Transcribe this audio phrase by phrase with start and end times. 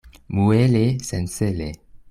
[0.29, 1.69] Muele sencele.